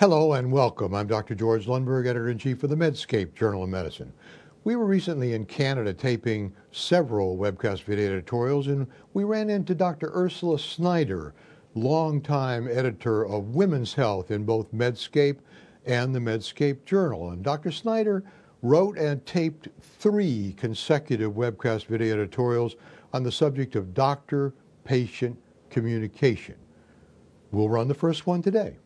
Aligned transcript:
Hello 0.00 0.32
and 0.32 0.50
welcome. 0.50 0.92
I'm 0.92 1.06
Dr. 1.06 1.36
George 1.36 1.66
Lundberg, 1.66 2.08
editor 2.08 2.28
in 2.28 2.36
chief 2.36 2.64
of 2.64 2.70
the 2.70 2.74
Medscape 2.74 3.32
Journal 3.32 3.62
of 3.62 3.68
Medicine. 3.68 4.12
We 4.64 4.74
were 4.74 4.86
recently 4.86 5.34
in 5.34 5.46
Canada 5.46 5.94
taping 5.94 6.52
several 6.72 7.38
webcast 7.38 7.84
video 7.84 8.10
editorials, 8.10 8.66
and 8.66 8.88
we 9.12 9.22
ran 9.22 9.50
into 9.50 9.72
Dr. 9.72 10.10
Ursula 10.12 10.58
Snyder, 10.58 11.32
longtime 11.76 12.66
editor 12.66 13.24
of 13.24 13.54
Women's 13.54 13.94
Health 13.94 14.32
in 14.32 14.42
both 14.42 14.74
Medscape 14.74 15.38
and 15.86 16.12
the 16.12 16.18
Medscape 16.18 16.84
Journal. 16.84 17.30
And 17.30 17.44
Dr. 17.44 17.70
Snyder 17.70 18.24
wrote 18.62 18.98
and 18.98 19.24
taped 19.24 19.68
three 19.80 20.56
consecutive 20.56 21.34
webcast 21.34 21.86
video 21.86 22.14
editorials 22.14 22.74
on 23.12 23.22
the 23.22 23.30
subject 23.30 23.76
of 23.76 23.94
doctor 23.94 24.54
patient 24.82 25.38
communication. 25.70 26.56
We'll 27.52 27.68
run 27.68 27.86
the 27.86 27.94
first 27.94 28.26
one 28.26 28.42
today. 28.42 28.78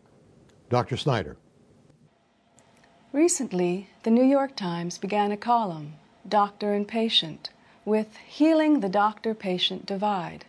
Dr. 0.68 0.96
Snyder. 0.96 1.36
Recently, 3.12 3.88
the 4.02 4.10
New 4.10 4.24
York 4.24 4.54
Times 4.54 4.98
began 4.98 5.32
a 5.32 5.36
column, 5.36 5.94
Doctor 6.28 6.74
and 6.74 6.86
Patient, 6.86 7.50
with 7.84 8.16
Healing 8.18 8.80
the 8.80 8.88
Doctor 8.88 9.34
Patient 9.34 9.86
Divide. 9.86 10.44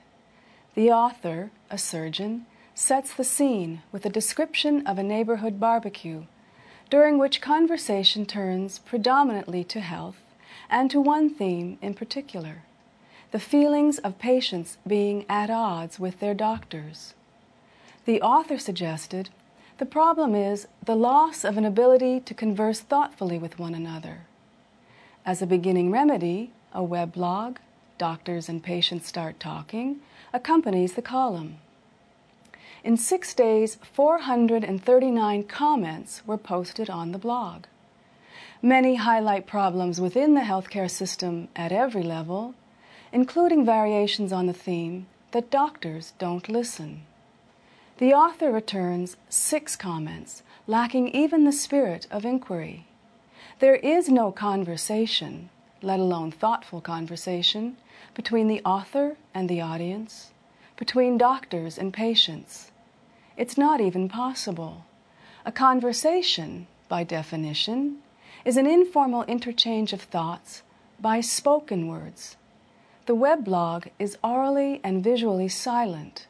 The 0.75 0.91
author, 0.91 1.51
a 1.69 1.77
surgeon, 1.77 2.45
sets 2.75 3.13
the 3.13 3.23
scene 3.23 3.81
with 3.91 4.05
a 4.05 4.09
description 4.09 4.85
of 4.85 4.97
a 4.97 5.03
neighborhood 5.03 5.59
barbecue, 5.59 6.23
during 6.89 7.17
which 7.17 7.41
conversation 7.41 8.25
turns 8.25 8.79
predominantly 8.79 9.63
to 9.65 9.79
health 9.79 10.21
and 10.69 10.91
to 10.91 10.99
one 10.99 11.29
theme 11.29 11.77
in 11.81 11.93
particular 11.93 12.63
the 13.31 13.39
feelings 13.39 13.99
of 13.99 14.17
patients 14.17 14.77
being 14.87 15.23
at 15.29 15.49
odds 15.49 15.99
with 15.99 16.19
their 16.19 16.33
doctors. 16.33 17.13
The 18.05 18.21
author 18.21 18.57
suggested 18.57 19.29
the 19.79 19.85
problem 19.85 20.35
is 20.35 20.67
the 20.83 20.95
loss 20.95 21.45
of 21.45 21.57
an 21.57 21.63
ability 21.63 22.19
to 22.19 22.33
converse 22.33 22.81
thoughtfully 22.81 23.37
with 23.37 23.57
one 23.57 23.73
another. 23.73 24.27
As 25.25 25.41
a 25.41 25.47
beginning 25.47 25.89
remedy, 25.89 26.51
a 26.73 26.81
weblog, 26.81 27.57
Doctors 27.97 28.49
and 28.49 28.61
Patients 28.61 29.07
Start 29.07 29.39
Talking, 29.39 30.01
accompanies 30.33 30.93
the 30.93 31.01
column. 31.01 31.59
In 32.83 32.97
six 32.97 33.33
days, 33.33 33.77
439 33.93 35.43
comments 35.43 36.23
were 36.25 36.37
posted 36.37 36.89
on 36.89 37.13
the 37.13 37.17
blog. 37.17 37.63
Many 38.61 38.95
highlight 38.95 39.47
problems 39.47 40.01
within 40.01 40.33
the 40.33 40.41
healthcare 40.41 40.91
system 40.91 41.47
at 41.55 41.71
every 41.71 42.03
level, 42.03 42.53
including 43.13 43.65
variations 43.65 44.33
on 44.33 44.45
the 44.45 44.53
theme 44.53 45.07
that 45.31 45.49
doctors 45.49 46.11
don't 46.19 46.49
listen. 46.49 47.03
The 47.99 48.13
author 48.13 48.49
returns 48.49 49.17
six 49.27 49.75
comments, 49.75 50.41
lacking 50.67 51.09
even 51.09 51.43
the 51.43 51.51
spirit 51.51 52.07
of 52.09 52.23
inquiry. 52.23 52.87
There 53.59 53.75
is 53.75 54.07
no 54.07 54.31
conversation, 54.31 55.49
let 55.81 55.99
alone 55.99 56.31
thoughtful 56.31 56.79
conversation, 56.79 57.75
between 58.13 58.47
the 58.47 58.61
author 58.63 59.17
and 59.33 59.49
the 59.49 59.59
audience, 59.59 60.31
between 60.77 61.17
doctors 61.17 61.77
and 61.77 61.93
patients. 61.93 62.71
It's 63.35 63.57
not 63.57 63.81
even 63.81 64.07
possible. 64.07 64.85
A 65.45 65.51
conversation, 65.51 66.67
by 66.87 67.03
definition, 67.03 67.97
is 68.45 68.55
an 68.55 68.65
informal 68.65 69.23
interchange 69.25 69.91
of 69.91 70.03
thoughts 70.03 70.63
by 71.01 71.19
spoken 71.19 71.85
words. 71.89 72.37
The 73.07 73.15
weblog 73.15 73.89
is 73.99 74.17
orally 74.23 74.79
and 74.85 75.03
visually 75.03 75.49
silent. 75.49 76.27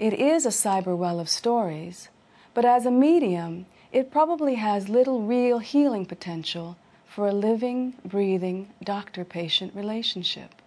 It 0.00 0.14
is 0.14 0.46
a 0.46 0.48
cyber 0.48 0.96
well 0.96 1.20
of 1.20 1.28
stories, 1.28 2.08
but 2.54 2.64
as 2.64 2.86
a 2.86 2.90
medium, 2.90 3.66
it 3.92 4.10
probably 4.10 4.54
has 4.54 4.88
little 4.88 5.20
real 5.20 5.58
healing 5.58 6.06
potential 6.06 6.78
for 7.06 7.28
a 7.28 7.34
living, 7.34 7.92
breathing 8.02 8.70
doctor 8.82 9.26
patient 9.26 9.74
relationship. 9.74 10.62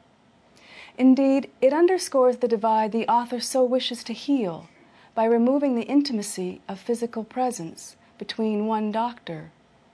Indeed, 0.99 1.49
it 1.61 1.73
underscores 1.73 2.37
the 2.37 2.47
divide 2.47 2.91
the 2.91 3.07
author 3.07 3.39
so 3.39 3.63
wishes 3.63 4.03
to 4.03 4.13
heal 4.13 4.69
by 5.15 5.25
removing 5.25 5.73
the 5.73 5.87
intimacy 5.87 6.61
of 6.69 6.79
physical 6.79 7.23
presence 7.23 7.95
between 8.19 8.67
one 8.67 8.91
doctor 8.91 9.49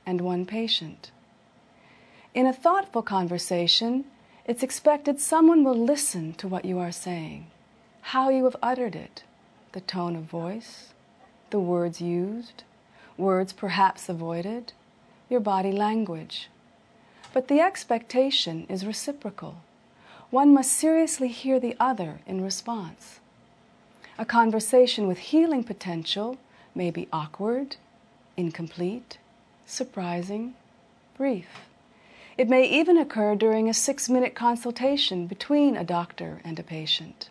and 0.06 0.20
one 0.20 0.46
patient. 0.46 1.12
In 2.34 2.46
a 2.46 2.52
thoughtful 2.52 3.04
conversation, 3.04 4.04
it's 4.46 4.64
expected 4.64 5.22
someone 5.22 5.64
will 5.64 5.82
listen 5.82 6.34
to 6.34 6.48
what 6.50 6.66
you 6.66 6.78
are 6.78 6.92
saying, 6.92 7.48
how 8.02 8.28
you 8.28 8.44
have 8.44 8.58
uttered 8.62 8.98
it, 8.98 9.24
the 9.72 9.82
tone 9.82 10.16
of 10.16 10.24
voice, 10.24 10.94
the 11.50 11.60
words 11.60 12.02
used, 12.02 12.64
words 13.18 13.54
perhaps 13.54 14.10
avoided, 14.10 14.74
your 15.30 15.40
body 15.40 15.72
language. 15.72 16.50
But 17.34 17.48
the 17.48 17.60
expectation 17.60 18.66
is 18.70 18.86
reciprocal. 18.86 19.62
One 20.32 20.54
must 20.54 20.72
seriously 20.72 21.28
hear 21.28 21.60
the 21.60 21.76
other 21.80 22.20
in 22.26 22.44
response. 22.44 23.20
A 24.18 24.26
conversation 24.26 25.08
with 25.08 25.18
healing 25.18 25.64
potential 25.64 26.38
may 26.76 26.92
be 26.92 27.08
awkward, 27.14 27.78
incomplete, 28.36 29.18
surprising, 29.66 30.56
brief. 31.18 31.48
It 32.38 32.48
may 32.48 32.66
even 32.66 32.98
occur 32.98 33.36
during 33.36 33.70
a 33.70 33.74
six 33.74 34.10
minute 34.10 34.34
consultation 34.34 35.28
between 35.28 35.76
a 35.76 35.84
doctor 35.84 36.42
and 36.44 36.58
a 36.58 36.64
patient. 36.64 37.30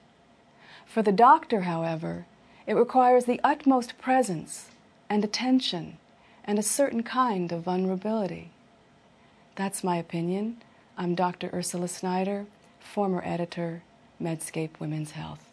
For 0.88 1.02
the 1.02 1.12
doctor, 1.12 1.60
however, 1.60 2.24
it 2.66 2.72
requires 2.72 3.26
the 3.26 3.40
utmost 3.44 3.98
presence 3.98 4.70
and 5.10 5.22
attention 5.22 5.98
and 6.44 6.58
a 6.58 6.62
certain 6.62 7.02
kind 7.02 7.52
of 7.52 7.64
vulnerability. 7.64 8.50
That's 9.54 9.84
my 9.84 9.96
opinion. 9.98 10.56
I'm 10.96 11.14
Dr. 11.14 11.50
Ursula 11.52 11.88
Snyder, 11.88 12.46
former 12.80 13.22
editor, 13.22 13.82
Medscape 14.20 14.80
Women's 14.80 15.10
Health. 15.10 15.47